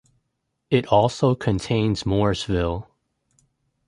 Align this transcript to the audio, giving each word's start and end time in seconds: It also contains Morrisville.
It 0.71 0.87
also 0.87 1.35
contains 1.35 2.07
Morrisville. 2.07 2.87